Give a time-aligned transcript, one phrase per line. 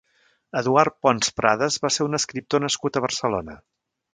[0.61, 3.59] Eduard Pons Prades va ser un escriptor nascut a Barcelona.